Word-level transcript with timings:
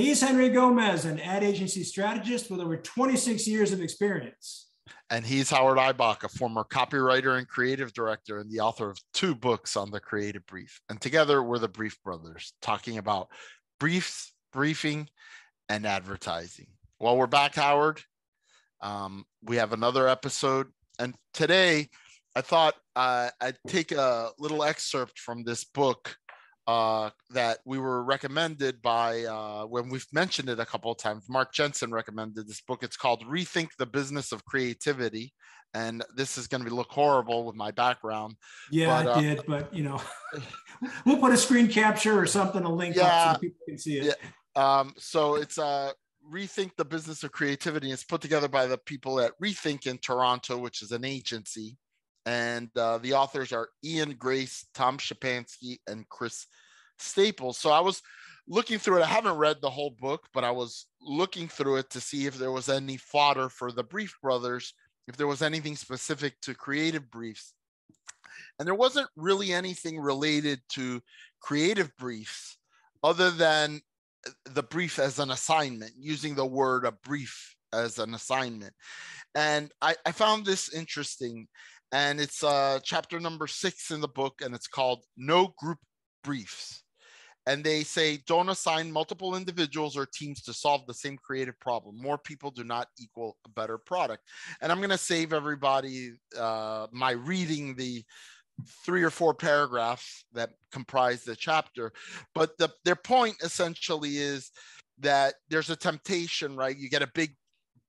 He's 0.00 0.22
Henry 0.22 0.48
Gomez, 0.48 1.04
an 1.04 1.20
ad 1.20 1.44
agency 1.44 1.84
strategist 1.84 2.50
with 2.50 2.58
over 2.58 2.78
26 2.78 3.46
years 3.46 3.70
of 3.70 3.82
experience. 3.82 4.70
And 5.10 5.26
he's 5.26 5.50
Howard 5.50 5.76
Ibach, 5.76 6.24
a 6.24 6.28
former 6.30 6.64
copywriter 6.64 7.36
and 7.36 7.46
creative 7.46 7.92
director, 7.92 8.38
and 8.38 8.50
the 8.50 8.60
author 8.60 8.88
of 8.88 8.98
two 9.12 9.34
books 9.34 9.76
on 9.76 9.90
the 9.90 10.00
creative 10.00 10.46
brief. 10.46 10.80
And 10.88 10.98
together 10.98 11.42
we're 11.42 11.58
the 11.58 11.68
Brief 11.68 12.02
Brothers, 12.02 12.54
talking 12.62 12.96
about 12.96 13.28
briefs, 13.78 14.32
briefing, 14.54 15.06
and 15.68 15.86
advertising. 15.86 16.68
Well, 16.98 17.18
we're 17.18 17.26
back, 17.26 17.56
Howard. 17.56 18.00
Um, 18.80 19.26
we 19.42 19.56
have 19.56 19.74
another 19.74 20.08
episode. 20.08 20.68
And 20.98 21.14
today 21.34 21.90
I 22.34 22.40
thought 22.40 22.74
uh, 22.96 23.28
I'd 23.38 23.58
take 23.68 23.92
a 23.92 24.30
little 24.38 24.64
excerpt 24.64 25.18
from 25.18 25.44
this 25.44 25.64
book 25.64 26.16
uh, 26.66 27.10
that 27.30 27.58
we 27.64 27.78
were 27.78 28.02
recommended 28.04 28.82
by 28.82 29.24
uh, 29.24 29.64
when 29.64 29.88
we've 29.88 30.06
mentioned 30.12 30.48
it 30.48 30.60
a 30.60 30.66
couple 30.66 30.90
of 30.90 30.98
times. 30.98 31.24
Mark 31.28 31.52
Jenson 31.52 31.90
recommended 31.90 32.46
this 32.46 32.60
book. 32.60 32.82
It's 32.82 32.96
called 32.96 33.24
Rethink 33.24 33.70
the 33.78 33.86
Business 33.86 34.32
of 34.32 34.44
Creativity. 34.44 35.32
And 35.72 36.04
this 36.16 36.36
is 36.36 36.48
going 36.48 36.64
to 36.64 36.68
be 36.68 36.74
look 36.74 36.90
horrible 36.90 37.44
with 37.44 37.54
my 37.54 37.70
background. 37.70 38.34
Yeah, 38.72 39.04
but, 39.04 39.06
it 39.06 39.08
uh, 39.08 39.20
did. 39.20 39.46
But 39.46 39.74
you 39.74 39.84
know, 39.84 40.00
we'll 41.06 41.18
put 41.18 41.32
a 41.32 41.36
screen 41.36 41.68
capture 41.68 42.18
or 42.18 42.26
something, 42.26 42.64
a 42.64 42.72
link 42.72 42.96
yeah, 42.96 43.34
so 43.34 43.38
people 43.38 43.60
can 43.68 43.78
see 43.78 43.98
it. 43.98 44.16
Yeah. 44.56 44.80
Um, 44.80 44.94
so 44.98 45.36
it's 45.36 45.58
uh, 45.58 45.92
Rethink 46.28 46.72
the 46.76 46.84
Business 46.84 47.22
of 47.22 47.30
Creativity. 47.30 47.92
It's 47.92 48.02
put 48.02 48.20
together 48.20 48.48
by 48.48 48.66
the 48.66 48.78
people 48.78 49.20
at 49.20 49.32
Rethink 49.40 49.86
in 49.86 49.98
Toronto, 49.98 50.58
which 50.58 50.82
is 50.82 50.90
an 50.90 51.04
agency 51.04 51.76
and 52.26 52.68
uh, 52.76 52.98
the 52.98 53.14
authors 53.14 53.52
are 53.52 53.68
Ian 53.84 54.14
Grais, 54.18 54.66
Tom 54.74 54.98
Shepansky, 54.98 55.78
and 55.86 56.08
Chris 56.08 56.46
Staples. 56.98 57.58
So 57.58 57.70
I 57.70 57.80
was 57.80 58.02
looking 58.46 58.78
through 58.78 58.98
it. 58.98 59.02
I 59.02 59.06
haven't 59.06 59.36
read 59.36 59.56
the 59.60 59.70
whole 59.70 59.94
book, 60.00 60.26
but 60.34 60.44
I 60.44 60.50
was 60.50 60.86
looking 61.00 61.48
through 61.48 61.76
it 61.76 61.90
to 61.90 62.00
see 62.00 62.26
if 62.26 62.36
there 62.36 62.52
was 62.52 62.68
any 62.68 62.96
fodder 62.96 63.48
for 63.48 63.72
the 63.72 63.84
Brief 63.84 64.14
Brothers, 64.22 64.74
if 65.08 65.16
there 65.16 65.26
was 65.26 65.42
anything 65.42 65.76
specific 65.76 66.40
to 66.42 66.54
creative 66.54 67.10
briefs. 67.10 67.54
And 68.58 68.66
there 68.66 68.74
wasn't 68.74 69.08
really 69.16 69.52
anything 69.52 69.98
related 69.98 70.60
to 70.70 71.00
creative 71.40 71.90
briefs 71.96 72.58
other 73.02 73.30
than 73.30 73.80
the 74.44 74.62
brief 74.62 74.98
as 74.98 75.18
an 75.18 75.30
assignment, 75.30 75.92
using 75.98 76.34
the 76.34 76.44
word 76.44 76.84
a 76.84 76.92
brief 76.92 77.56
as 77.72 77.98
an 77.98 78.14
assignment. 78.14 78.74
And 79.34 79.70
I, 79.80 79.94
I 80.04 80.12
found 80.12 80.44
this 80.44 80.74
interesting 80.74 81.48
and 81.92 82.20
it's 82.20 82.44
uh, 82.44 82.78
chapter 82.82 83.18
number 83.18 83.46
six 83.46 83.90
in 83.90 84.00
the 84.00 84.08
book, 84.08 84.40
and 84.42 84.54
it's 84.54 84.68
called 84.68 85.04
No 85.16 85.54
Group 85.58 85.78
Briefs. 86.24 86.84
And 87.46 87.64
they 87.64 87.82
say 87.82 88.18
don't 88.26 88.50
assign 88.50 88.92
multiple 88.92 89.34
individuals 89.34 89.96
or 89.96 90.06
teams 90.06 90.42
to 90.42 90.52
solve 90.52 90.86
the 90.86 90.94
same 90.94 91.16
creative 91.16 91.58
problem. 91.58 92.00
More 92.00 92.18
people 92.18 92.50
do 92.50 92.64
not 92.64 92.88
equal 92.98 93.36
a 93.46 93.48
better 93.48 93.78
product. 93.78 94.22
And 94.60 94.70
I'm 94.70 94.78
going 94.78 94.90
to 94.90 94.98
save 94.98 95.32
everybody 95.32 96.12
uh, 96.38 96.86
my 96.92 97.12
reading 97.12 97.74
the 97.74 98.04
three 98.84 99.02
or 99.02 99.10
four 99.10 99.32
paragraphs 99.32 100.24
that 100.34 100.50
comprise 100.70 101.24
the 101.24 101.34
chapter. 101.34 101.92
But 102.34 102.58
the, 102.58 102.68
their 102.84 102.96
point 102.96 103.36
essentially 103.42 104.18
is 104.18 104.50
that 104.98 105.34
there's 105.48 105.70
a 105.70 105.76
temptation, 105.76 106.56
right? 106.56 106.76
You 106.76 106.90
get 106.90 107.02
a 107.02 107.10
big 107.14 107.34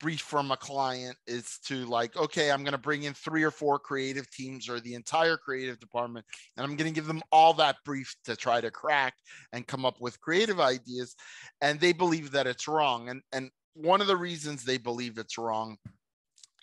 brief 0.02 0.20
from 0.20 0.50
a 0.50 0.56
client 0.56 1.16
is 1.28 1.60
to 1.64 1.86
like 1.86 2.14
okay 2.16 2.50
i'm 2.50 2.64
going 2.64 2.72
to 2.72 2.78
bring 2.78 3.04
in 3.04 3.14
three 3.14 3.44
or 3.44 3.52
four 3.52 3.78
creative 3.78 4.28
teams 4.30 4.68
or 4.68 4.80
the 4.80 4.94
entire 4.94 5.36
creative 5.36 5.78
department 5.78 6.26
and 6.56 6.64
i'm 6.66 6.74
going 6.76 6.92
to 6.92 6.94
give 6.94 7.06
them 7.06 7.22
all 7.30 7.54
that 7.54 7.76
brief 7.84 8.12
to 8.24 8.34
try 8.34 8.60
to 8.60 8.70
crack 8.70 9.14
and 9.52 9.66
come 9.68 9.86
up 9.86 10.00
with 10.00 10.20
creative 10.20 10.58
ideas 10.58 11.14
and 11.60 11.78
they 11.78 11.92
believe 11.92 12.32
that 12.32 12.48
it's 12.48 12.66
wrong 12.66 13.08
and 13.08 13.22
and 13.32 13.48
one 13.74 14.00
of 14.00 14.08
the 14.08 14.16
reasons 14.16 14.64
they 14.64 14.76
believe 14.76 15.16
it's 15.18 15.38
wrong 15.38 15.76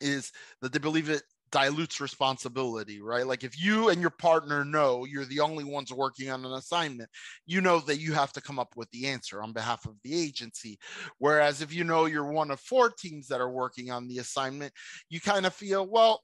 is 0.01 0.31
that 0.61 0.73
they 0.73 0.79
believe 0.79 1.09
it 1.09 1.23
dilutes 1.51 1.99
responsibility, 1.99 3.01
right? 3.01 3.25
Like 3.25 3.43
if 3.43 3.59
you 3.59 3.89
and 3.89 4.01
your 4.01 4.09
partner 4.09 4.63
know 4.63 5.05
you're 5.05 5.25
the 5.25 5.39
only 5.39 5.63
ones 5.63 5.91
working 5.91 6.29
on 6.29 6.45
an 6.45 6.53
assignment, 6.53 7.09
you 7.45 7.61
know 7.61 7.79
that 7.81 7.99
you 7.99 8.13
have 8.13 8.31
to 8.33 8.41
come 8.41 8.59
up 8.59 8.75
with 8.75 8.89
the 8.91 9.07
answer 9.07 9.41
on 9.41 9.53
behalf 9.53 9.85
of 9.85 9.95
the 10.03 10.19
agency. 10.19 10.79
Whereas 11.17 11.61
if 11.61 11.73
you 11.73 11.83
know 11.83 12.05
you're 12.05 12.31
one 12.31 12.51
of 12.51 12.59
four 12.59 12.89
teams 12.89 13.27
that 13.27 13.41
are 13.41 13.51
working 13.51 13.91
on 13.91 14.07
the 14.07 14.19
assignment, 14.19 14.73
you 15.09 15.19
kind 15.19 15.45
of 15.45 15.53
feel, 15.53 15.87
well, 15.87 16.21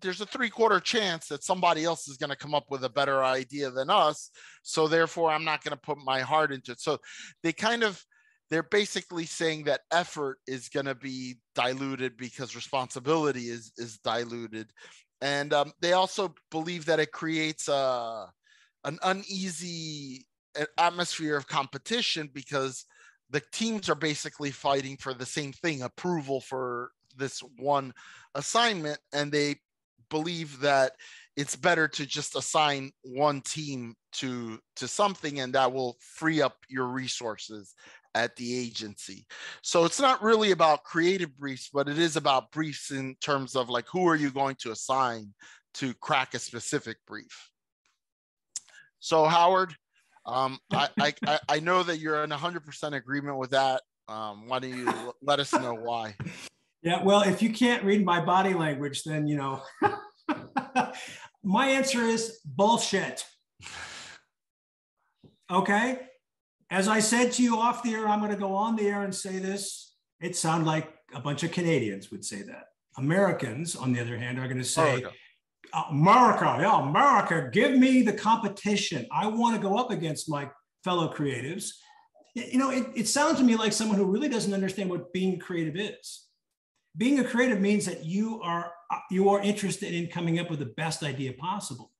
there's 0.00 0.20
a 0.20 0.26
three 0.26 0.50
quarter 0.50 0.80
chance 0.80 1.28
that 1.28 1.44
somebody 1.44 1.84
else 1.84 2.08
is 2.08 2.16
going 2.16 2.30
to 2.30 2.36
come 2.36 2.54
up 2.54 2.66
with 2.70 2.84
a 2.84 2.90
better 2.90 3.24
idea 3.24 3.70
than 3.70 3.90
us. 3.90 4.30
So 4.62 4.88
therefore, 4.88 5.30
I'm 5.30 5.44
not 5.44 5.64
going 5.64 5.72
to 5.72 5.80
put 5.80 5.98
my 5.98 6.20
heart 6.20 6.52
into 6.52 6.72
it. 6.72 6.80
So 6.80 6.98
they 7.42 7.52
kind 7.52 7.82
of, 7.82 8.02
they're 8.50 8.62
basically 8.62 9.26
saying 9.26 9.64
that 9.64 9.82
effort 9.92 10.38
is 10.46 10.68
going 10.68 10.86
to 10.86 10.94
be 10.94 11.36
diluted 11.54 12.16
because 12.16 12.54
responsibility 12.54 13.48
is 13.48 13.72
is 13.76 13.98
diluted. 13.98 14.70
And 15.20 15.52
um, 15.52 15.72
they 15.80 15.92
also 15.94 16.34
believe 16.50 16.84
that 16.86 17.00
it 17.00 17.12
creates 17.12 17.68
a 17.68 17.74
uh, 17.74 18.26
an 18.84 18.98
uneasy 19.02 20.26
atmosphere 20.78 21.36
of 21.36 21.48
competition 21.48 22.30
because 22.32 22.84
the 23.30 23.42
teams 23.52 23.88
are 23.88 23.96
basically 23.96 24.52
fighting 24.52 24.96
for 24.96 25.12
the 25.12 25.26
same 25.26 25.52
thing 25.52 25.82
approval 25.82 26.40
for 26.40 26.90
this 27.16 27.40
one 27.58 27.92
assignment. 28.34 28.98
And 29.12 29.32
they 29.32 29.56
believe 30.08 30.60
that 30.60 30.92
it's 31.36 31.56
better 31.56 31.88
to 31.88 32.06
just 32.06 32.36
assign 32.36 32.92
one 33.02 33.40
team 33.40 33.94
to 34.12 34.58
to 34.76 34.86
something 34.86 35.40
and 35.40 35.52
that 35.54 35.72
will 35.72 35.96
free 36.00 36.40
up 36.40 36.56
your 36.68 36.86
resources 36.86 37.74
at 38.16 38.34
the 38.36 38.58
agency. 38.58 39.26
So 39.62 39.84
it's 39.84 40.00
not 40.00 40.22
really 40.22 40.50
about 40.50 40.84
creative 40.84 41.36
briefs, 41.36 41.68
but 41.72 41.88
it 41.88 41.98
is 41.98 42.16
about 42.16 42.50
briefs 42.50 42.90
in 42.90 43.14
terms 43.20 43.54
of 43.54 43.68
like 43.68 43.86
who 43.88 44.08
are 44.08 44.16
you 44.16 44.30
going 44.30 44.56
to 44.60 44.72
assign 44.72 45.34
to 45.74 45.92
crack 45.94 46.34
a 46.34 46.38
specific 46.38 46.96
brief. 47.06 47.50
So 48.98 49.26
Howard, 49.26 49.74
um, 50.24 50.58
I, 50.72 50.88
I, 50.98 51.38
I 51.48 51.60
know 51.60 51.82
that 51.82 51.98
you're 51.98 52.24
in 52.24 52.30
100% 52.30 52.96
agreement 52.96 53.36
with 53.36 53.50
that. 53.50 53.82
Um, 54.08 54.48
why 54.48 54.60
don't 54.60 54.76
you 54.76 55.14
let 55.20 55.38
us 55.38 55.52
know 55.52 55.74
why? 55.74 56.14
Yeah, 56.82 57.02
well, 57.02 57.22
if 57.22 57.42
you 57.42 57.52
can't 57.52 57.84
read 57.84 58.04
my 58.04 58.24
body 58.24 58.54
language, 58.54 59.02
then 59.02 59.26
you 59.26 59.36
know. 59.36 59.62
my 61.44 61.66
answer 61.66 62.00
is 62.02 62.38
bullshit. 62.44 63.24
Okay, 65.50 66.00
as 66.70 66.88
I 66.88 67.00
said 67.00 67.32
to 67.32 67.42
you 67.42 67.56
off 67.56 67.82
the 67.82 67.94
air, 67.94 68.08
I'm 68.08 68.18
going 68.20 68.32
to 68.32 68.36
go 68.36 68.54
on 68.54 68.76
the 68.76 68.88
air 68.88 69.02
and 69.02 69.14
say 69.14 69.38
this. 69.38 69.94
It 70.20 70.36
sounds 70.36 70.66
like 70.66 70.92
a 71.14 71.20
bunch 71.20 71.42
of 71.42 71.52
Canadians 71.52 72.10
would 72.10 72.24
say 72.24 72.42
that. 72.42 72.64
Americans, 72.96 73.76
on 73.76 73.92
the 73.92 74.00
other 74.00 74.16
hand, 74.16 74.38
are 74.38 74.46
going 74.46 74.58
to 74.58 74.64
say, 74.64 74.96
America. 74.96 75.10
Uh, 75.72 75.84
America, 75.90 76.56
yeah, 76.60 76.80
America, 76.80 77.50
give 77.52 77.76
me 77.76 78.02
the 78.02 78.12
competition. 78.12 79.06
I 79.12 79.26
want 79.26 79.56
to 79.56 79.62
go 79.62 79.76
up 79.76 79.90
against 79.90 80.28
my 80.28 80.48
fellow 80.84 81.12
creatives. 81.12 81.70
You 82.34 82.58
know, 82.58 82.70
it, 82.70 82.86
it 82.94 83.08
sounds 83.08 83.38
to 83.38 83.44
me 83.44 83.56
like 83.56 83.72
someone 83.72 83.98
who 83.98 84.04
really 84.04 84.28
doesn't 84.28 84.54
understand 84.54 84.90
what 84.90 85.12
being 85.12 85.38
creative 85.38 85.76
is. 85.76 86.26
Being 86.96 87.18
a 87.18 87.24
creative 87.24 87.60
means 87.60 87.84
that 87.86 88.04
you 88.04 88.40
are 88.42 88.72
uh, 88.90 88.98
you 89.10 89.28
are 89.28 89.40
interested 89.40 89.92
in 89.92 90.06
coming 90.06 90.38
up 90.38 90.48
with 90.48 90.60
the 90.60 90.72
best 90.76 91.02
idea 91.02 91.32
possible. 91.32 91.92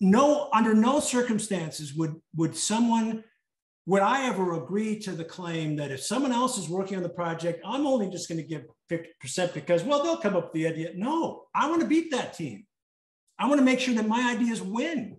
No, 0.00 0.48
under 0.52 0.74
no 0.74 1.00
circumstances 1.00 1.94
would 1.94 2.14
would 2.36 2.56
someone 2.56 3.24
would 3.86 4.02
I 4.02 4.26
ever 4.26 4.54
agree 4.54 4.98
to 5.00 5.12
the 5.12 5.24
claim 5.24 5.76
that 5.76 5.90
if 5.90 6.02
someone 6.02 6.32
else 6.32 6.56
is 6.56 6.68
working 6.68 6.96
on 6.96 7.02
the 7.02 7.08
project, 7.08 7.62
I'm 7.66 7.86
only 7.86 8.08
just 8.08 8.28
going 8.28 8.40
to 8.40 8.46
give 8.46 8.64
50% 8.90 9.54
because, 9.54 9.82
well, 9.82 10.02
they'll 10.02 10.18
come 10.18 10.36
up 10.36 10.44
with 10.44 10.52
the 10.52 10.68
idea. 10.68 10.92
No, 10.94 11.46
I 11.54 11.68
want 11.68 11.80
to 11.80 11.88
beat 11.88 12.12
that 12.12 12.34
team. 12.34 12.64
I 13.38 13.48
want 13.48 13.58
to 13.58 13.64
make 13.64 13.80
sure 13.80 13.94
that 13.94 14.06
my 14.06 14.32
ideas 14.36 14.62
win. 14.62 15.16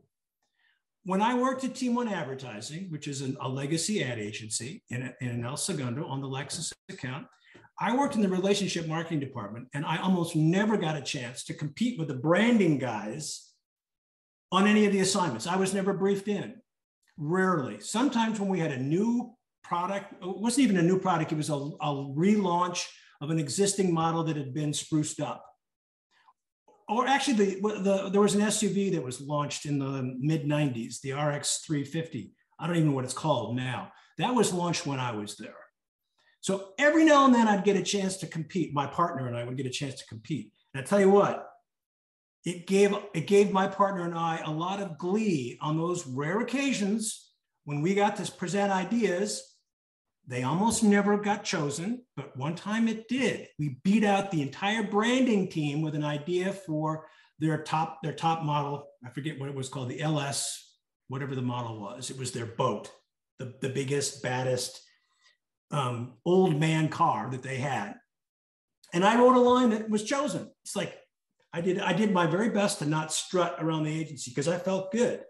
When 1.03 1.21
I 1.21 1.35
worked 1.35 1.65
at 1.65 1.75
Team 1.75 1.95
One 1.95 2.07
Advertising, 2.07 2.89
which 2.89 3.09
is 3.09 3.19
an, 3.19 3.35
a 3.41 3.49
legacy 3.49 4.01
ad 4.01 4.19
agency 4.19 4.81
in, 4.89 5.13
in 5.19 5.43
El 5.43 5.57
Segundo 5.57 6.05
on 6.05 6.21
the 6.21 6.27
Lexus 6.27 6.71
account, 6.89 7.27
I 7.81 7.93
worked 7.93 8.15
in 8.15 8.21
the 8.21 8.29
relationship 8.29 8.87
marketing 8.87 9.19
department 9.19 9.67
and 9.73 9.85
I 9.85 9.97
almost 9.97 10.37
never 10.37 10.77
got 10.77 10.95
a 10.95 11.01
chance 11.01 11.43
to 11.45 11.53
compete 11.53 11.99
with 11.99 12.07
the 12.07 12.13
branding 12.13 12.77
guys 12.77 13.49
on 14.53 14.67
any 14.67 14.85
of 14.85 14.93
the 14.93 15.01
assignments. 15.01 15.47
I 15.47 15.57
was 15.57 15.73
never 15.73 15.93
briefed 15.93 16.29
in. 16.29 16.61
Rarely. 17.17 17.79
Sometimes 17.79 18.39
when 18.39 18.49
we 18.49 18.59
had 18.59 18.71
a 18.71 18.81
new 18.81 19.35
product, 19.63 20.13
it 20.13 20.37
wasn't 20.37 20.65
even 20.65 20.77
a 20.77 20.83
new 20.83 20.99
product, 20.99 21.31
it 21.31 21.35
was 21.35 21.49
a, 21.49 21.53
a 21.53 22.13
relaunch 22.15 22.85
of 23.21 23.29
an 23.29 23.39
existing 23.39 23.93
model 23.93 24.23
that 24.23 24.35
had 24.35 24.53
been 24.53 24.73
spruced 24.73 25.21
up. 25.21 25.45
Or 26.89 27.07
actually, 27.07 27.55
the, 27.55 27.79
the, 27.79 28.09
there 28.09 28.21
was 28.21 28.35
an 28.35 28.41
SUV 28.41 28.91
that 28.93 29.03
was 29.03 29.21
launched 29.21 29.65
in 29.65 29.79
the 29.79 30.15
mid 30.19 30.43
90s, 30.43 30.99
the 31.01 31.13
RX 31.13 31.59
350. 31.65 32.33
I 32.59 32.67
don't 32.67 32.75
even 32.75 32.89
know 32.89 32.95
what 32.95 33.05
it's 33.05 33.13
called 33.13 33.55
now. 33.55 33.91
That 34.17 34.35
was 34.35 34.53
launched 34.53 34.85
when 34.85 34.99
I 34.99 35.11
was 35.11 35.37
there. 35.37 35.55
So 36.41 36.71
every 36.77 37.05
now 37.05 37.25
and 37.25 37.33
then 37.33 37.47
I'd 37.47 37.63
get 37.63 37.77
a 37.77 37.81
chance 37.81 38.17
to 38.17 38.27
compete. 38.27 38.73
My 38.73 38.85
partner 38.85 39.27
and 39.27 39.37
I 39.37 39.45
would 39.45 39.55
get 39.55 39.65
a 39.65 39.71
chance 39.71 39.95
to 39.95 40.05
compete. 40.07 40.51
And 40.73 40.83
I 40.83 40.85
tell 40.85 40.99
you 40.99 41.09
what, 41.09 41.47
it 42.45 42.67
gave 42.67 42.93
it 43.13 43.27
gave 43.27 43.51
my 43.51 43.67
partner 43.67 44.03
and 44.05 44.15
I 44.15 44.41
a 44.45 44.51
lot 44.51 44.81
of 44.81 44.97
glee 44.97 45.57
on 45.61 45.77
those 45.77 46.05
rare 46.07 46.41
occasions 46.41 47.31
when 47.65 47.81
we 47.81 47.95
got 47.95 48.17
to 48.17 48.31
present 48.31 48.71
ideas 48.71 49.41
They 50.27 50.43
almost 50.43 50.83
never 50.83 51.17
got 51.17 51.43
chosen, 51.43 52.03
but 52.15 52.35
one 52.37 52.55
time 52.55 52.87
it 52.87 53.07
did. 53.09 53.47
We 53.59 53.77
beat 53.83 54.05
out 54.05 54.31
the 54.31 54.41
entire 54.41 54.83
branding 54.83 55.49
team 55.49 55.81
with 55.81 55.95
an 55.95 56.03
idea 56.05 56.53
for 56.53 57.07
their 57.39 57.63
top 57.63 57.99
their 58.03 58.13
top 58.13 58.43
model. 58.43 58.87
I 59.05 59.09
forget 59.09 59.37
what 59.39 59.49
it 59.49 59.55
was 59.55 59.67
called, 59.67 59.89
the 59.89 60.01
LS, 60.01 60.77
whatever 61.09 61.35
the 61.35 61.41
model 61.41 61.79
was. 61.79 62.09
It 62.09 62.17
was 62.17 62.31
their 62.31 62.45
boat, 62.45 62.89
the, 63.37 63.53
the 63.59 63.69
biggest, 63.69 64.23
baddest 64.23 64.81
um, 65.71 66.13
old 66.25 66.57
man 66.57 66.87
car 66.87 67.29
that 67.31 67.43
they 67.43 67.57
had. 67.57 67.95
And 68.93 69.03
I 69.03 69.17
wrote 69.19 69.35
a 69.35 69.39
line 69.39 69.71
that 69.71 69.89
was 69.89 70.03
chosen. 70.03 70.49
It's 70.63 70.75
like 70.75 70.95
I 71.53 71.61
did 71.61 71.79
I 71.79 71.93
did 71.93 72.11
my 72.11 72.25
very 72.25 72.49
best 72.49 72.79
to 72.79 72.85
not 72.85 73.13
strut 73.13 73.57
around 73.59 73.83
the 73.83 73.99
agency 73.99 74.31
because 74.31 74.47
I 74.47 74.57
felt 74.57 74.91
good. 74.91 75.23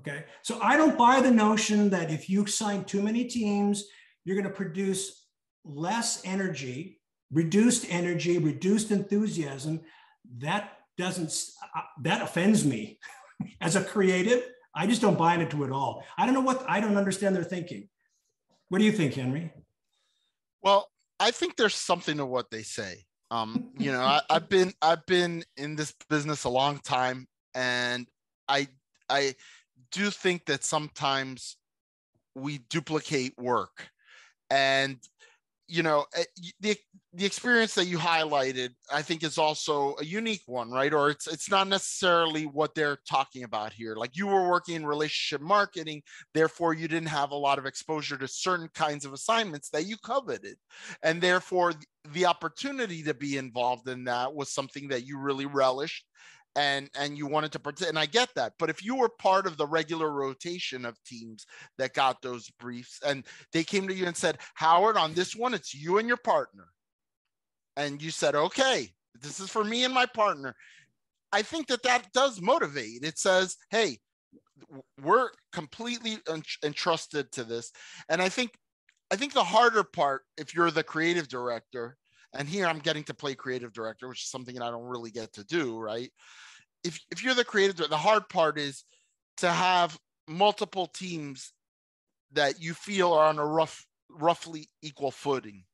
Okay. 0.00 0.24
So 0.42 0.58
I 0.60 0.76
don't 0.76 0.98
buy 0.98 1.20
the 1.20 1.30
notion 1.30 1.90
that 1.90 2.10
if 2.10 2.28
you 2.28 2.46
sign 2.46 2.84
too 2.84 3.00
many 3.02 3.24
teams, 3.24 3.84
you're 4.24 4.36
going 4.36 4.48
to 4.48 4.54
produce 4.54 5.26
less 5.64 6.20
energy, 6.24 7.00
reduced 7.32 7.86
energy, 7.88 8.38
reduced 8.38 8.90
enthusiasm. 8.90 9.80
That 10.38 10.72
doesn't, 10.98 11.32
uh, 11.76 11.80
that 12.02 12.22
offends 12.22 12.64
me 12.64 12.98
as 13.60 13.76
a 13.76 13.84
creative. 13.84 14.42
I 14.74 14.86
just 14.86 15.00
don't 15.00 15.18
buy 15.18 15.34
into 15.34 15.62
it 15.62 15.66
at 15.66 15.72
all. 15.72 16.04
I 16.18 16.24
don't 16.24 16.34
know 16.34 16.40
what, 16.40 16.64
I 16.68 16.80
don't 16.80 16.96
understand 16.96 17.36
their 17.36 17.44
thinking. 17.44 17.88
What 18.68 18.78
do 18.78 18.84
you 18.84 18.92
think, 18.92 19.14
Henry? 19.14 19.52
Well, 20.62 20.90
I 21.20 21.30
think 21.30 21.56
there's 21.56 21.74
something 21.74 22.16
to 22.16 22.26
what 22.26 22.50
they 22.50 22.62
say. 22.62 23.04
Um, 23.30 23.70
you 23.78 23.92
know, 23.92 24.00
I, 24.00 24.20
I've 24.30 24.48
been 24.48 24.72
I've 24.82 25.06
been 25.06 25.44
in 25.56 25.76
this 25.76 25.94
business 26.08 26.44
a 26.44 26.50
long 26.50 26.78
time, 26.78 27.26
and 27.54 28.06
I 28.48 28.68
I 29.08 29.34
do 29.92 30.10
think 30.10 30.46
that 30.46 30.64
sometimes 30.64 31.56
we 32.34 32.58
duplicate 32.70 33.38
work. 33.38 33.90
And 34.50 34.98
you 35.66 35.82
know 35.82 36.04
eh, 36.14 36.24
the 36.60 36.76
the 37.14 37.24
experience 37.24 37.74
that 37.74 37.86
you 37.86 37.96
highlighted 37.96 38.70
i 38.92 39.00
think 39.00 39.22
is 39.22 39.38
also 39.38 39.94
a 40.00 40.04
unique 40.04 40.42
one 40.46 40.70
right? 40.74 40.92
Or 40.92 41.10
it's 41.10 41.26
it's 41.26 41.50
not 41.50 41.68
necessarily 41.68 42.44
what 42.44 42.74
they're 42.74 42.98
talking 43.08 43.44
about 43.44 43.72
here. 43.72 43.94
Like 43.94 44.16
you 44.16 44.26
were 44.26 44.48
working 44.48 44.74
in 44.74 44.86
relationship 44.86 45.40
marketing 45.40 46.02
therefore 46.34 46.74
you 46.74 46.88
didn't 46.88 47.08
have 47.08 47.30
a 47.30 47.36
lot 47.36 47.58
of 47.58 47.66
exposure 47.66 48.18
to 48.18 48.28
certain 48.28 48.68
kinds 48.74 49.04
of 49.04 49.12
assignments 49.12 49.70
that 49.70 49.86
you 49.86 49.96
coveted. 49.98 50.56
And 51.02 51.20
therefore 51.20 51.74
the 52.12 52.26
opportunity 52.26 53.02
to 53.04 53.14
be 53.14 53.38
involved 53.38 53.88
in 53.88 54.04
that 54.04 54.34
was 54.34 54.50
something 54.52 54.88
that 54.88 55.06
you 55.06 55.18
really 55.18 55.46
relished 55.46 56.04
and 56.56 56.88
and 56.98 57.18
you 57.18 57.26
wanted 57.26 57.52
to 57.52 57.58
participate 57.58 57.90
and 57.90 57.98
i 57.98 58.06
get 58.06 58.28
that 58.34 58.52
but 58.58 58.70
if 58.70 58.84
you 58.84 58.94
were 58.94 59.08
part 59.08 59.46
of 59.46 59.56
the 59.56 59.66
regular 59.66 60.10
rotation 60.10 60.84
of 60.84 61.02
teams 61.04 61.46
that 61.78 61.94
got 61.94 62.20
those 62.22 62.50
briefs 62.60 63.00
and 63.06 63.24
they 63.52 63.64
came 63.64 63.88
to 63.88 63.94
you 63.94 64.06
and 64.06 64.16
said 64.16 64.38
howard 64.54 64.96
on 64.96 65.12
this 65.14 65.34
one 65.34 65.54
it's 65.54 65.74
you 65.74 65.98
and 65.98 66.08
your 66.08 66.16
partner 66.16 66.68
and 67.76 68.00
you 68.02 68.10
said 68.10 68.34
okay 68.34 68.88
this 69.20 69.40
is 69.40 69.50
for 69.50 69.64
me 69.64 69.84
and 69.84 69.94
my 69.94 70.06
partner 70.06 70.54
i 71.32 71.42
think 71.42 71.66
that 71.66 71.82
that 71.82 72.12
does 72.12 72.40
motivate. 72.40 73.02
It 73.02 73.18
says 73.18 73.56
hey 73.70 73.98
we're 75.02 75.30
completely 75.52 76.18
entrusted 76.62 77.30
to 77.32 77.44
this 77.44 77.72
and 78.08 78.22
i 78.22 78.28
think 78.28 78.52
i 79.10 79.16
think 79.16 79.32
the 79.32 79.44
harder 79.44 79.82
part 79.82 80.22
if 80.38 80.54
you're 80.54 80.70
the 80.70 80.82
creative 80.82 81.28
director 81.28 81.96
and 82.34 82.48
here 82.48 82.66
I'm 82.66 82.78
getting 82.78 83.04
to 83.04 83.14
play 83.14 83.34
creative 83.34 83.72
director, 83.72 84.08
which 84.08 84.22
is 84.22 84.30
something 84.30 84.54
that 84.54 84.64
I 84.64 84.70
don't 84.70 84.84
really 84.84 85.10
get 85.10 85.32
to 85.34 85.44
do, 85.44 85.78
right? 85.78 86.10
If 86.82 87.00
if 87.10 87.22
you're 87.22 87.34
the 87.34 87.44
creative, 87.44 87.76
director, 87.76 87.90
the 87.90 87.98
hard 87.98 88.28
part 88.28 88.58
is 88.58 88.84
to 89.38 89.50
have 89.50 89.98
multiple 90.28 90.86
teams 90.86 91.52
that 92.32 92.60
you 92.60 92.74
feel 92.74 93.12
are 93.12 93.26
on 93.26 93.38
a 93.38 93.46
rough, 93.46 93.86
roughly 94.10 94.68
equal 94.82 95.10
footing. 95.10 95.64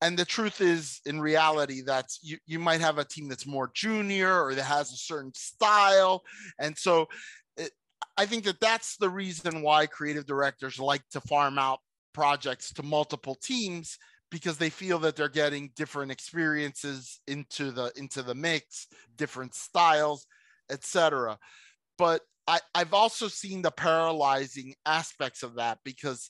And 0.00 0.18
the 0.18 0.24
truth 0.24 0.60
is, 0.60 1.00
in 1.06 1.20
reality, 1.20 1.82
that's 1.82 2.18
you, 2.22 2.36
you 2.44 2.58
might 2.58 2.80
have 2.80 2.98
a 2.98 3.04
team 3.04 3.28
that's 3.28 3.46
more 3.46 3.70
junior 3.72 4.42
or 4.42 4.54
that 4.54 4.64
has 4.64 4.92
a 4.92 4.96
certain 4.96 5.32
style. 5.34 6.24
And 6.58 6.76
so 6.76 7.06
it, 7.56 7.70
I 8.16 8.26
think 8.26 8.42
that 8.44 8.58
that's 8.60 8.96
the 8.96 9.08
reason 9.08 9.62
why 9.62 9.86
creative 9.86 10.26
directors 10.26 10.80
like 10.80 11.02
to 11.12 11.20
farm 11.20 11.56
out 11.56 11.78
projects 12.12 12.72
to 12.74 12.82
multiple 12.82 13.36
teams 13.36 13.96
because 14.32 14.58
they 14.58 14.70
feel 14.70 14.98
that 14.98 15.14
they're 15.14 15.28
getting 15.28 15.70
different 15.76 16.10
experiences 16.10 17.20
into 17.28 17.70
the 17.70 17.92
into 17.96 18.22
the 18.22 18.34
mix 18.34 18.88
different 19.16 19.54
styles 19.54 20.26
etc 20.70 21.38
but 21.98 22.22
I, 22.48 22.58
i've 22.74 22.94
also 22.94 23.28
seen 23.28 23.62
the 23.62 23.70
paralyzing 23.70 24.74
aspects 24.84 25.44
of 25.44 25.54
that 25.56 25.78
because 25.84 26.28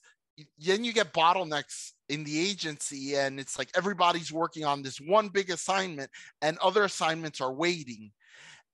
then 0.58 0.84
you 0.84 0.93
get 0.93 1.12
bottlenecks 1.12 1.93
in 2.08 2.25
the 2.25 2.38
agency 2.38 3.16
and 3.16 3.38
it's 3.38 3.58
like 3.58 3.70
everybody's 3.75 4.32
working 4.32 4.64
on 4.64 4.82
this 4.82 4.99
one 4.99 5.28
big 5.28 5.50
assignment 5.50 6.10
and 6.40 6.58
other 6.58 6.84
assignments 6.84 7.40
are 7.40 7.52
waiting. 7.52 8.10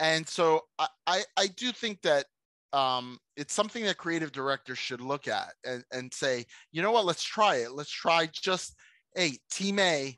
And 0.00 0.28
so 0.28 0.62
i 0.78 0.88
i, 1.06 1.22
I 1.36 1.46
do 1.48 1.72
think 1.72 2.02
that 2.02 2.26
um, 2.74 3.18
it's 3.34 3.54
something 3.54 3.82
that 3.84 3.96
creative 3.96 4.30
directors 4.30 4.76
should 4.76 5.00
look 5.00 5.26
at 5.26 5.54
and, 5.64 5.82
and 5.90 6.12
say 6.12 6.44
you 6.70 6.82
know 6.82 6.92
what? 6.92 7.06
Let's 7.06 7.24
try 7.24 7.56
it. 7.56 7.72
Let's 7.72 7.90
try 7.90 8.28
just 8.30 8.74
hey, 9.18 9.36
Team 9.50 9.80
A, 9.80 10.16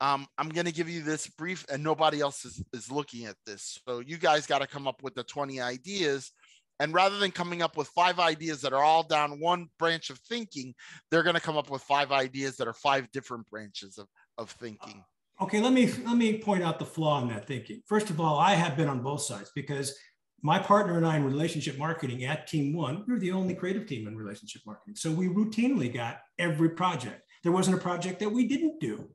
um, 0.00 0.26
I'm 0.38 0.48
going 0.48 0.64
to 0.64 0.72
give 0.72 0.88
you 0.88 1.02
this 1.02 1.26
brief, 1.26 1.66
and 1.70 1.82
nobody 1.82 2.20
else 2.20 2.46
is, 2.46 2.64
is 2.72 2.90
looking 2.90 3.26
at 3.26 3.36
this. 3.44 3.78
So 3.86 4.00
you 4.00 4.16
guys 4.16 4.46
got 4.46 4.60
to 4.60 4.66
come 4.66 4.88
up 4.88 5.02
with 5.02 5.14
the 5.14 5.22
20 5.22 5.60
ideas. 5.60 6.32
And 6.80 6.94
rather 6.94 7.18
than 7.18 7.30
coming 7.30 7.60
up 7.60 7.76
with 7.76 7.88
five 7.88 8.18
ideas 8.18 8.62
that 8.62 8.72
are 8.72 8.82
all 8.82 9.02
down 9.02 9.38
one 9.38 9.68
branch 9.78 10.08
of 10.08 10.18
thinking, 10.20 10.74
they're 11.10 11.24
going 11.24 11.34
to 11.34 11.42
come 11.42 11.58
up 11.58 11.68
with 11.68 11.82
five 11.82 12.10
ideas 12.10 12.56
that 12.56 12.68
are 12.68 12.72
five 12.72 13.10
different 13.10 13.46
branches 13.50 13.98
of, 13.98 14.06
of 14.38 14.50
thinking. 14.52 15.04
Okay, 15.40 15.60
let 15.60 15.72
me 15.72 15.92
let 16.04 16.16
me 16.16 16.38
point 16.38 16.64
out 16.64 16.78
the 16.78 16.84
flaw 16.84 17.20
in 17.20 17.28
that 17.28 17.46
thinking. 17.46 17.82
First 17.86 18.10
of 18.10 18.20
all, 18.20 18.38
I 18.38 18.54
have 18.54 18.76
been 18.76 18.88
on 18.88 19.02
both 19.02 19.22
sides 19.22 19.52
because 19.54 19.94
my 20.42 20.58
partner 20.58 20.96
and 20.96 21.06
I 21.06 21.16
in 21.16 21.24
relationship 21.24 21.78
marketing 21.78 22.24
at 22.24 22.46
Team 22.46 22.74
One, 22.74 23.04
we 23.06 23.14
we're 23.14 23.20
the 23.20 23.32
only 23.32 23.54
creative 23.54 23.86
team 23.86 24.08
in 24.08 24.16
relationship 24.16 24.62
marketing. 24.64 24.96
So 24.96 25.10
we 25.10 25.28
routinely 25.28 25.92
got 25.92 26.20
every 26.38 26.70
project. 26.70 27.22
There 27.48 27.54
wasn't 27.54 27.78
a 27.78 27.80
project 27.80 28.20
that 28.20 28.28
we 28.28 28.46
didn't 28.46 28.78
do. 28.78 29.08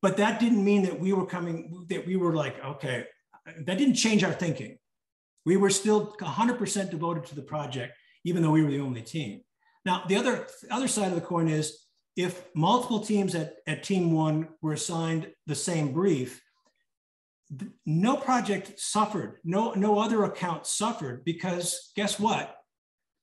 But 0.00 0.16
that 0.16 0.40
didn't 0.40 0.64
mean 0.64 0.84
that 0.84 0.98
we 0.98 1.12
were 1.12 1.26
coming, 1.26 1.84
that 1.90 2.06
we 2.06 2.16
were 2.16 2.34
like, 2.34 2.58
okay, 2.64 3.04
that 3.66 3.76
didn't 3.76 3.96
change 3.96 4.24
our 4.24 4.32
thinking. 4.32 4.78
We 5.44 5.58
were 5.58 5.68
still 5.68 6.16
100% 6.18 6.90
devoted 6.90 7.26
to 7.26 7.34
the 7.34 7.42
project, 7.42 7.98
even 8.24 8.42
though 8.42 8.52
we 8.52 8.64
were 8.64 8.70
the 8.70 8.80
only 8.80 9.02
team. 9.02 9.42
Now, 9.84 10.04
the 10.08 10.16
other, 10.16 10.46
other 10.70 10.88
side 10.88 11.08
of 11.08 11.16
the 11.16 11.20
coin 11.20 11.48
is 11.48 11.84
if 12.16 12.42
multiple 12.54 13.00
teams 13.00 13.34
at, 13.34 13.56
at 13.66 13.82
team 13.82 14.12
one 14.12 14.48
were 14.62 14.72
assigned 14.72 15.30
the 15.46 15.54
same 15.54 15.92
brief, 15.92 16.40
no 17.84 18.16
project 18.16 18.80
suffered, 18.80 19.36
no, 19.44 19.74
no 19.74 19.98
other 19.98 20.24
account 20.24 20.66
suffered 20.66 21.26
because 21.26 21.92
guess 21.94 22.18
what? 22.18 22.56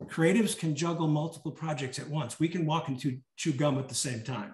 Creatives 0.06 0.58
can 0.58 0.76
juggle 0.76 1.08
multiple 1.08 1.52
projects 1.52 2.00
at 2.00 2.08
once. 2.08 2.40
We 2.40 2.48
can 2.48 2.66
walk 2.66 2.88
into 2.88 3.20
chew 3.36 3.54
gum 3.54 3.78
at 3.80 3.90
the 3.90 3.96
same 3.96 4.24
time. 4.24 4.54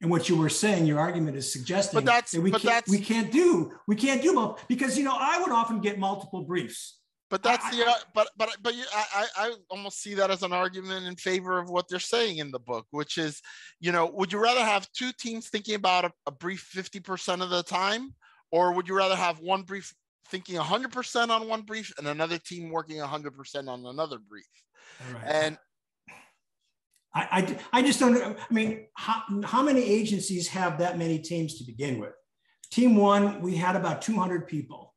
And 0.00 0.10
what 0.10 0.28
you 0.28 0.36
were 0.36 0.50
saying, 0.50 0.86
your 0.86 1.00
argument 1.00 1.36
is 1.36 1.50
suggesting 1.50 2.04
that 2.04 2.30
we 2.34 2.52
can't 2.52 2.86
we 2.86 2.98
can't 2.98 3.32
do 3.32 3.72
we 3.88 3.96
can't 3.96 4.20
do 4.20 4.34
both 4.34 4.62
because 4.68 4.98
you 4.98 5.04
know 5.04 5.16
I 5.18 5.40
would 5.40 5.50
often 5.50 5.80
get 5.80 5.98
multiple 5.98 6.42
briefs. 6.42 6.98
But 7.30 7.42
that's 7.42 7.64
I, 7.64 7.70
the 7.70 7.86
uh, 7.86 7.94
but 8.14 8.28
but 8.36 8.56
but 8.62 8.74
you, 8.74 8.84
I 8.94 9.26
I 9.36 9.54
almost 9.70 10.00
see 10.00 10.14
that 10.14 10.30
as 10.30 10.42
an 10.42 10.52
argument 10.52 11.06
in 11.06 11.16
favor 11.16 11.58
of 11.58 11.70
what 11.70 11.88
they're 11.88 11.98
saying 11.98 12.38
in 12.38 12.50
the 12.50 12.60
book, 12.60 12.86
which 12.90 13.18
is, 13.18 13.40
you 13.80 13.90
know, 13.90 14.06
would 14.06 14.32
you 14.32 14.38
rather 14.38 14.60
have 14.60 14.90
two 14.92 15.10
teams 15.18 15.48
thinking 15.48 15.74
about 15.74 16.04
a, 16.04 16.12
a 16.26 16.30
brief 16.30 16.60
fifty 16.60 17.00
percent 17.00 17.42
of 17.42 17.50
the 17.50 17.62
time, 17.62 18.14
or 18.52 18.74
would 18.74 18.86
you 18.86 18.94
rather 18.94 19.16
have 19.16 19.40
one 19.40 19.62
brief 19.62 19.92
thinking 20.30 20.56
100% 20.56 21.28
on 21.28 21.48
one 21.48 21.62
brief 21.62 21.92
and 21.98 22.06
another 22.06 22.38
team 22.38 22.70
working 22.70 22.98
100% 22.98 23.68
on 23.68 23.86
another 23.86 24.18
brief. 24.18 24.44
Right. 25.12 25.22
And 25.26 25.58
I, 27.14 27.28
I, 27.72 27.78
I, 27.78 27.82
just 27.82 28.00
don't, 28.00 28.16
I 28.38 28.54
mean, 28.54 28.86
how, 28.94 29.22
how 29.44 29.62
many 29.62 29.82
agencies 29.82 30.48
have 30.48 30.78
that 30.78 30.98
many 30.98 31.18
teams 31.18 31.58
to 31.58 31.64
begin 31.64 31.98
with? 31.98 32.12
Team 32.70 32.96
one, 32.96 33.40
we 33.40 33.56
had 33.56 33.76
about 33.76 34.02
200 34.02 34.46
people. 34.46 34.94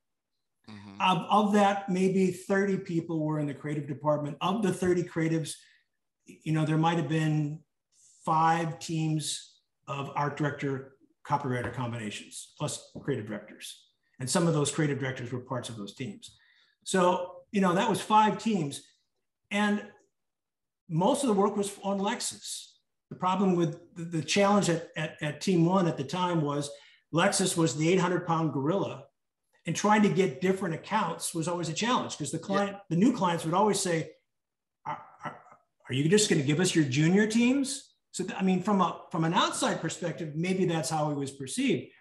Mm-hmm. 0.70 1.02
Of, 1.02 1.26
of 1.30 1.54
that, 1.54 1.90
maybe 1.90 2.32
30 2.32 2.78
people 2.80 3.26
were 3.26 3.40
in 3.40 3.48
the 3.48 3.54
creative 3.54 3.88
department. 3.88 4.38
Of 4.42 4.62
the 4.64 4.74
30 4.74 5.04
creatives, 5.04 5.54
you 6.26 6.52
know, 6.52 6.66
there 6.66 6.78
might 6.78 6.98
have 6.98 7.10
been 7.10 7.60
five 8.26 8.80
teams 8.80 9.60
of 9.88 10.12
art 10.16 10.38
director, 10.38 10.94
copywriter 11.26 11.74
combinations, 11.74 12.54
plus 12.58 12.92
creative 13.02 13.28
directors. 13.28 13.89
And 14.20 14.30
some 14.30 14.48
of 14.48 14.54
those 14.54 14.72
creative 14.72 15.00
directors 15.00 15.32
were 15.32 15.40
parts 15.40 15.70
of 15.70 15.78
those 15.78 15.94
teams. 15.94 16.38
So, 16.84 17.36
you 17.52 17.62
know, 17.62 17.74
that 17.74 17.90
was 17.90 18.02
five 18.02 18.38
teams. 18.38 18.82
And 19.52 19.82
most 20.90 21.24
of 21.24 21.28
the 21.28 21.34
work 21.34 21.56
was 21.56 21.72
on 21.84 22.00
Lexus. 22.00 22.66
The 23.10 23.16
problem 23.16 23.56
with 23.56 23.80
the, 23.96 24.22
challenge 24.22 24.70
at, 24.70 24.90
at, 24.96 25.18
at, 25.22 25.42
Team 25.42 25.66
One 25.66 25.88
at 25.88 25.98
the 25.98 26.04
time 26.04 26.42
was 26.42 26.70
Lexus 27.14 27.58
was 27.58 27.76
the 27.76 27.90
800 27.94 28.28
pound 28.28 28.54
gorilla. 28.54 29.06
And 29.66 29.76
trying 29.76 30.04
to 30.04 30.10
get 30.10 30.42
different 30.42 30.76
accounts 30.76 31.34
was 31.34 31.48
always 31.48 31.70
a 31.70 31.74
challenge 31.74 32.18
because 32.18 32.32
the 32.32 32.40
client, 32.40 32.72
yeah. 32.72 32.80
the 32.90 32.96
new 32.96 33.14
clients 33.16 33.46
would 33.46 33.54
always 33.54 33.80
say, 33.80 34.12
are, 34.86 35.00
are, 35.24 35.38
are 35.88 35.94
you 35.94 36.08
just 36.10 36.30
going 36.30 36.42
to 36.42 36.48
give 36.48 36.60
us 36.60 36.74
your 36.74 36.86
junior 36.86 37.28
teams? 37.28 37.90
So 38.12 38.26
I 38.36 38.44
mean, 38.44 38.64
from 38.64 38.82
a 38.82 39.02
from 39.12 39.24
an 39.24 39.34
outside 39.34 39.82
perspective, 39.82 40.36
maybe 40.36 40.66
that's 40.66 40.90
how 40.90 41.12
it 41.12 41.18
was 41.18 41.32
perceived. 41.32 41.92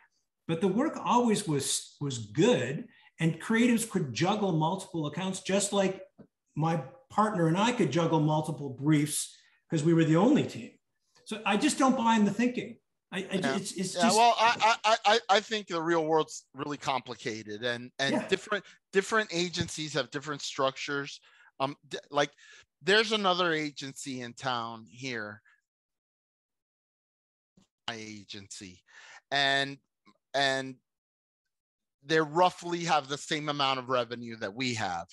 But 0.49 0.63
the 0.63 0.69
work 0.69 0.99
always 1.05 1.47
was 1.47 1.95
was 2.01 2.19
good, 2.19 2.89
and 3.21 3.41
creatives 3.41 3.89
could 3.89 4.13
juggle 4.13 4.53
multiple 4.53 5.07
accounts, 5.07 5.41
just 5.41 5.73
like 5.73 6.03
my 6.57 6.83
partner 7.11 7.47
and 7.49 7.57
I 7.57 7.73
could 7.73 7.93
juggle 7.93 8.21
multiple 8.21 8.71
briefs 8.71 9.37
because 9.69 9.85
we 9.85 9.95
were 9.95 10.05
the 10.05 10.17
only 10.17 10.45
team. 10.45 10.71
So 11.25 11.41
I 11.45 11.57
just 11.59 11.79
don't 11.79 11.97
buy 11.97 12.17
in 12.17 12.25
the 12.25 12.31
thinking. 12.31 12.79
I, 13.13 13.19
I 13.19 13.37
yeah. 13.37 13.57
it's, 13.57 13.73
it's 13.73 13.95
yeah, 13.95 14.03
just 14.03 14.17
well, 14.17 14.35
I, 14.39 14.97
I 15.05 15.19
I 15.29 15.41
think 15.41 15.67
the 15.67 15.81
real 15.81 16.05
world's 16.05 16.45
really 16.55 16.77
complicated, 16.77 17.65
and 17.65 17.91
and 17.99 18.13
yeah. 18.15 18.29
different 18.29 18.65
different 18.93 19.31
agencies 19.33 19.95
have 19.95 20.11
different 20.11 20.43
structures. 20.43 21.21
Um, 21.61 21.77
like 22.11 22.31
there's 22.83 23.13
another 23.13 23.53
agency 23.53 24.21
in 24.21 24.35
town 24.35 24.87
here, 24.89 25.43
my 27.89 27.97
agency, 27.97 28.83
and 29.31 29.79
and 30.35 30.77
they 32.05 32.21
roughly 32.21 32.85
have 32.85 33.09
the 33.09 33.19
same 33.19 33.49
amount 33.49 33.79
of 33.79 33.89
revenue 33.89 34.37
that 34.37 34.55
we 34.55 34.75
have, 34.75 35.07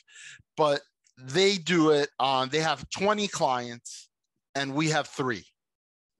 but 0.55 0.81
they 1.17 1.57
do 1.57 1.91
it 1.91 2.10
on. 2.19 2.50
They 2.50 2.60
have 2.60 2.89
20 2.89 3.27
clients, 3.27 4.10
and 4.53 4.74
we 4.74 4.89
have 4.89 5.07
three 5.07 5.45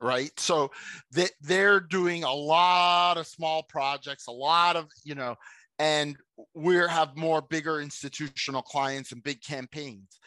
right 0.02 0.32
so 0.38 0.70
they, 1.12 1.28
they're 1.42 1.80
doing 1.80 2.24
a 2.24 2.34
lot 2.34 3.18
of 3.18 3.26
small 3.26 3.64
projects 3.64 4.28
a 4.28 4.32
lot 4.32 4.76
of 4.76 4.88
you 5.04 5.16
know 5.16 5.36
and 5.80 6.18
we 6.54 6.76
have 6.76 7.16
more 7.16 7.42
bigger 7.42 7.82
institutional 7.82 8.62
clients 8.62 9.12
and 9.12 9.24
big 9.24 9.42
campaigns 9.42 10.20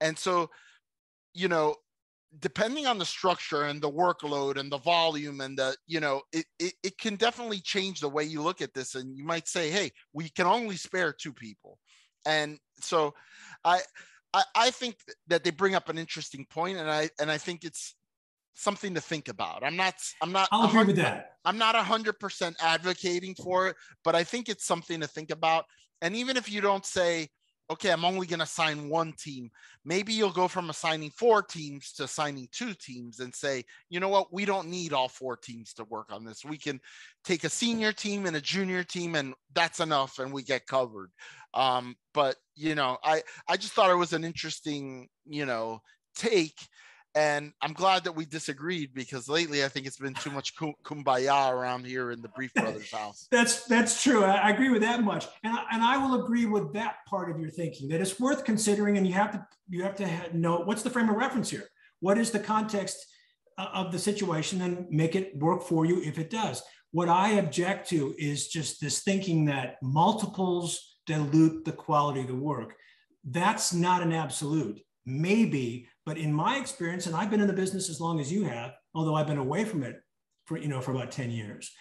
and 0.00 0.16
so 0.16 0.48
you 1.34 1.48
know 1.48 1.74
depending 2.40 2.86
on 2.86 2.98
the 2.98 3.04
structure 3.04 3.62
and 3.62 3.80
the 3.80 3.90
workload 3.90 4.58
and 4.58 4.70
the 4.70 4.78
volume 4.78 5.40
and 5.40 5.58
the 5.58 5.76
you 5.86 6.00
know 6.00 6.20
it, 6.32 6.44
it, 6.58 6.74
it 6.82 6.98
can 6.98 7.16
definitely 7.16 7.60
change 7.60 8.00
the 8.00 8.08
way 8.08 8.24
you 8.24 8.42
look 8.42 8.60
at 8.60 8.74
this 8.74 8.94
and 8.94 9.16
you 9.16 9.24
might 9.24 9.48
say 9.48 9.70
hey 9.70 9.90
we 10.12 10.28
can 10.28 10.46
only 10.46 10.76
spare 10.76 11.12
two 11.12 11.32
people 11.32 11.78
and 12.26 12.58
so 12.80 13.14
i 13.64 13.80
I, 14.36 14.44
I 14.54 14.70
think 14.70 14.96
that 15.28 15.44
they 15.44 15.50
bring 15.50 15.74
up 15.74 15.88
an 15.88 15.96
interesting 15.96 16.46
point, 16.50 16.76
and 16.76 16.90
I 16.90 17.08
and 17.18 17.30
I 17.30 17.38
think 17.38 17.64
it's 17.64 17.94
something 18.54 18.94
to 18.94 19.00
think 19.00 19.28
about. 19.28 19.64
I'm 19.64 19.76
not. 19.76 19.94
I'm 20.20 20.30
not. 20.30 20.48
I'll 20.52 20.68
agree 20.68 20.84
with 20.84 20.96
that. 20.96 21.36
I'm 21.46 21.56
not 21.56 21.74
hundred 21.74 22.20
percent 22.20 22.56
advocating 22.60 23.34
for 23.34 23.68
it, 23.68 23.76
but 24.04 24.14
I 24.14 24.24
think 24.24 24.48
it's 24.48 24.66
something 24.66 25.00
to 25.00 25.06
think 25.06 25.30
about. 25.30 25.64
And 26.02 26.14
even 26.14 26.36
if 26.36 26.50
you 26.50 26.60
don't 26.60 26.84
say, 26.84 27.28
okay, 27.70 27.90
I'm 27.90 28.04
only 28.04 28.26
going 28.26 28.40
to 28.40 28.46
sign 28.46 28.88
one 28.88 29.12
team, 29.12 29.50
maybe 29.84 30.12
you'll 30.12 30.30
go 30.30 30.48
from 30.48 30.70
assigning 30.70 31.10
four 31.10 31.42
teams 31.42 31.92
to 31.94 32.06
signing 32.06 32.48
two 32.52 32.74
teams 32.74 33.20
and 33.20 33.34
say, 33.34 33.64
you 33.88 34.00
know 34.00 34.08
what, 34.08 34.32
we 34.32 34.44
don't 34.44 34.68
need 34.68 34.92
all 34.92 35.08
four 35.08 35.36
teams 35.36 35.72
to 35.74 35.84
work 35.84 36.12
on 36.12 36.24
this. 36.24 36.44
We 36.44 36.58
can 36.58 36.80
take 37.24 37.44
a 37.44 37.48
senior 37.48 37.92
team 37.92 38.26
and 38.26 38.36
a 38.36 38.40
junior 38.40 38.84
team, 38.84 39.14
and 39.14 39.34
that's 39.54 39.80
enough, 39.80 40.18
and 40.18 40.32
we 40.32 40.42
get 40.42 40.66
covered. 40.66 41.10
Um, 41.54 41.96
but 42.14 42.36
you 42.54 42.74
know, 42.74 42.98
I 43.02 43.22
I 43.48 43.56
just 43.56 43.72
thought 43.72 43.90
it 43.90 43.94
was 43.94 44.12
an 44.12 44.24
interesting, 44.24 45.08
you 45.24 45.46
know, 45.46 45.80
take 46.14 46.56
and 47.16 47.52
I'm 47.62 47.72
glad 47.72 48.04
that 48.04 48.12
we 48.12 48.26
disagreed 48.26 48.92
because 48.92 49.26
lately 49.26 49.64
I 49.64 49.68
think 49.68 49.86
it's 49.86 49.98
been 49.98 50.12
too 50.12 50.30
much 50.30 50.54
kumbaya 50.54 51.50
around 51.50 51.86
here 51.86 52.10
in 52.10 52.20
the 52.20 52.28
Brief 52.28 52.52
Brothers 52.52 52.92
house. 52.92 53.26
that's 53.32 53.64
that's 53.64 54.02
true. 54.02 54.22
I, 54.22 54.50
agree 54.50 54.68
with 54.68 54.82
that 54.82 55.02
much, 55.02 55.26
and 55.42 55.56
I, 55.56 55.64
and 55.72 55.82
I 55.82 55.96
will 55.96 56.22
agree 56.22 56.44
with 56.44 56.74
that 56.74 56.96
part 57.08 57.30
of 57.30 57.40
your 57.40 57.48
thinking 57.48 57.88
that 57.88 58.02
it's 58.02 58.20
worth 58.20 58.44
considering, 58.44 58.98
and 58.98 59.06
you 59.06 59.14
have 59.14 59.32
to 59.32 59.46
you 59.70 59.82
have 59.82 59.96
to 59.96 60.36
know 60.36 60.58
what's 60.58 60.82
the 60.82 60.90
frame 60.90 61.08
of 61.08 61.16
reference 61.16 61.48
here. 61.48 61.64
What 62.00 62.18
is 62.18 62.30
the 62.30 62.38
context 62.38 62.98
of 63.56 63.92
the 63.92 63.98
situation, 63.98 64.60
and 64.60 64.86
make 64.90 65.16
it 65.16 65.36
work 65.38 65.62
for 65.62 65.86
you 65.86 66.02
if 66.02 66.18
it 66.18 66.28
does. 66.28 66.62
What 66.92 67.08
I 67.08 67.32
object 67.32 67.88
to 67.90 68.14
is 68.18 68.48
just 68.48 68.80
this 68.80 69.02
thinking 69.02 69.46
that 69.46 69.76
multiples 69.82 70.98
dilute 71.06 71.64
the 71.64 71.72
quality 71.72 72.20
of 72.20 72.26
the 72.26 72.34
work. 72.34 72.74
That's 73.24 73.72
not 73.72 74.02
an 74.02 74.12
absolute. 74.12 74.80
Maybe 75.06 75.88
but 76.06 76.16
in 76.16 76.32
my 76.32 76.56
experience, 76.56 77.06
and 77.06 77.16
I've 77.16 77.30
been 77.30 77.40
in 77.40 77.48
the 77.48 77.52
business 77.52 77.90
as 77.90 78.00
long 78.00 78.20
as 78.20 78.32
you 78.32 78.44
have, 78.44 78.74
although 78.94 79.16
I've 79.16 79.26
been 79.26 79.38
away 79.38 79.64
from 79.64 79.82
it 79.82 80.00
for, 80.46 80.56
you 80.56 80.68
know, 80.68 80.80
for 80.80 80.92
about 80.92 81.10
10 81.10 81.32
years, 81.32 81.72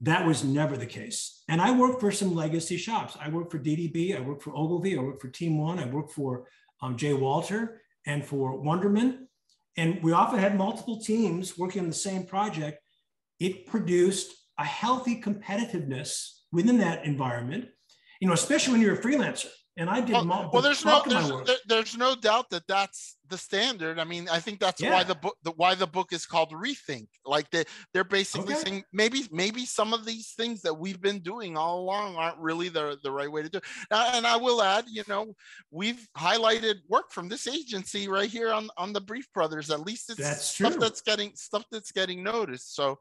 that 0.00 0.26
was 0.26 0.42
never 0.42 0.76
the 0.76 0.86
case. 0.86 1.44
And 1.48 1.60
I 1.60 1.70
worked 1.70 2.00
for 2.00 2.10
some 2.10 2.34
legacy 2.34 2.76
shops. 2.76 3.16
I 3.20 3.28
worked 3.28 3.52
for 3.52 3.58
DDB, 3.58 4.16
I 4.16 4.20
worked 4.20 4.42
for 4.42 4.54
Ogilvy, 4.54 4.98
I 4.98 5.00
worked 5.00 5.22
for 5.22 5.28
Team 5.28 5.58
One, 5.58 5.78
I 5.78 5.86
worked 5.86 6.12
for 6.12 6.46
um, 6.82 6.96
J. 6.96 7.14
Walter 7.14 7.80
and 8.04 8.24
for 8.24 8.60
Wunderman. 8.60 9.26
And 9.76 10.02
we 10.02 10.12
often 10.12 10.40
had 10.40 10.58
multiple 10.58 11.00
teams 11.00 11.56
working 11.56 11.82
on 11.82 11.88
the 11.88 11.94
same 11.94 12.24
project. 12.24 12.80
It 13.38 13.66
produced 13.66 14.34
a 14.58 14.64
healthy 14.64 15.20
competitiveness 15.20 16.32
within 16.50 16.78
that 16.78 17.04
environment, 17.04 17.66
you 18.20 18.26
know, 18.26 18.34
especially 18.34 18.72
when 18.72 18.82
you're 18.82 18.98
a 18.98 19.02
freelancer 19.02 19.46
and 19.78 19.88
I 19.88 20.00
did. 20.00 20.12
Well, 20.12 20.50
well 20.52 20.60
there's 20.60 20.84
no 20.84 21.02
there's, 21.06 21.28
there, 21.46 21.56
there's, 21.68 21.96
no 21.96 22.16
doubt 22.16 22.50
that 22.50 22.66
that's 22.66 23.16
the 23.28 23.38
standard. 23.38 24.00
I 24.00 24.04
mean, 24.04 24.28
I 24.28 24.40
think 24.40 24.58
that's 24.58 24.82
yeah. 24.82 24.90
why 24.92 25.04
the 25.04 25.14
book 25.14 25.36
the, 25.44 25.52
why 25.52 25.76
the 25.76 25.86
book 25.86 26.12
is 26.12 26.26
called 26.26 26.50
Rethink. 26.50 27.06
Like 27.24 27.48
they 27.50 27.64
they're 27.94 28.02
basically 28.02 28.54
okay. 28.54 28.62
saying 28.64 28.84
maybe 28.92 29.22
maybe 29.30 29.64
some 29.64 29.94
of 29.94 30.04
these 30.04 30.32
things 30.36 30.62
that 30.62 30.74
we've 30.74 31.00
been 31.00 31.20
doing 31.20 31.56
all 31.56 31.78
along 31.78 32.16
aren't 32.16 32.38
really 32.38 32.68
the 32.68 32.98
the 33.04 33.10
right 33.10 33.30
way 33.30 33.42
to 33.42 33.48
do. 33.48 33.58
It. 33.58 33.64
Now, 33.90 34.10
and 34.14 34.26
I 34.26 34.36
will 34.36 34.62
add, 34.62 34.84
you 34.88 35.04
know, 35.08 35.34
we've 35.70 36.06
highlighted 36.18 36.76
work 36.88 37.12
from 37.12 37.28
this 37.28 37.46
agency 37.46 38.08
right 38.08 38.28
here 38.28 38.52
on 38.52 38.68
on 38.76 38.92
the 38.92 39.00
Brief 39.00 39.32
Brothers. 39.32 39.70
At 39.70 39.80
least 39.80 40.10
it's 40.10 40.18
that's 40.18 40.44
stuff 40.44 40.72
true. 40.72 40.80
that's 40.80 41.02
getting 41.02 41.30
stuff 41.36 41.64
that's 41.70 41.92
getting 41.92 42.24
noticed. 42.24 42.74
So 42.74 42.98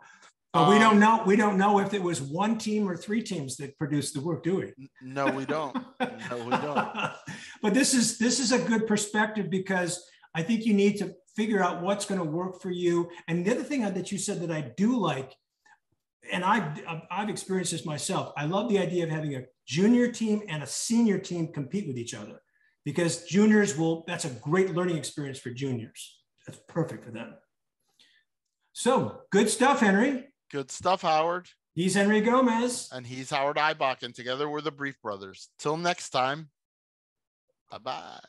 but 0.58 0.70
we 0.70 0.80
don't 0.80 0.94
um, 0.94 1.00
know. 1.00 1.24
We 1.26 1.36
don't 1.36 1.58
know 1.58 1.80
if 1.80 1.94
it 1.94 2.02
was 2.02 2.22
one 2.22 2.58
team 2.58 2.90
or 2.90 2.96
three 2.96 3.22
teams 3.22 3.58
that 3.58 3.78
produced 3.78 4.14
the 4.14 4.22
work, 4.22 4.44
do 4.44 4.58
we? 4.58 4.90
No, 5.02 5.28
we 5.28 5.46
don't. 5.46 5.76
no, 6.00 6.38
we 6.38 6.52
don't. 6.52 6.90
but 7.62 7.74
this 7.74 7.94
is 7.94 8.18
this 8.18 8.40
is 8.40 8.52
a 8.52 8.60
good 8.60 8.88
perspective 8.88 9.50
because 9.50 10.04
I 10.34 10.44
think 10.44 10.66
you 10.66 10.74
need 10.74 10.98
to 10.98 11.14
figure 11.36 11.64
out 11.64 11.82
what's 11.82 12.06
going 12.06 12.20
to 12.20 12.26
work 12.26 12.62
for 12.62 12.72
you. 12.72 13.10
And 13.28 13.46
the 13.46 13.52
other 13.52 13.64
thing 13.64 13.82
that 13.82 14.12
you 14.12 14.18
said 14.18 14.42
that 14.42 14.52
I 14.52 14.72
do 14.76 14.98
like, 14.98 15.36
and 16.32 16.44
I've 16.44 16.82
I've 17.12 17.30
experienced 17.30 17.72
this 17.72 17.86
myself. 17.86 18.34
I 18.36 18.46
love 18.46 18.70
the 18.70 18.80
idea 18.80 19.04
of 19.04 19.10
having 19.10 19.36
a 19.36 19.44
junior 19.66 20.12
team 20.12 20.42
and 20.48 20.64
a 20.64 20.68
senior 20.68 21.20
team 21.20 21.52
compete 21.54 21.88
with 21.88 21.98
each 21.98 22.14
other 22.14 22.42
because 22.84 23.24
juniors 23.26 23.78
will. 23.78 24.04
That's 24.08 24.26
a 24.26 24.30
great 24.30 24.74
learning 24.74 24.98
experience 24.98 25.40
for 25.40 25.52
juniors. 25.52 26.20
That's 26.46 26.60
perfect 26.68 27.04
for 27.04 27.12
them. 27.12 27.36
So 28.74 29.22
good 29.32 29.50
stuff, 29.50 29.80
Henry. 29.80 30.28
Good 30.52 30.72
stuff, 30.72 31.02
Howard. 31.02 31.50
He's 31.74 31.94
Henry 31.94 32.22
Gomez. 32.22 32.90
And 32.92 33.06
he's 33.06 33.30
Howard 33.30 33.58
Ibach, 33.58 34.02
and 34.02 34.16
together 34.16 34.50
we're 34.50 34.62
the 34.62 34.72
Brief 34.72 35.00
Brothers. 35.02 35.50
Till 35.60 35.78
next 35.78 36.10
time, 36.10 36.50
bye 37.70 37.78
bye. 37.78 38.20